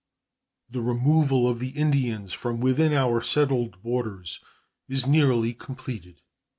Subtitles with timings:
[0.67, 4.39] The removal of the Indians from within our settled borders
[4.89, 6.21] is nearly completed.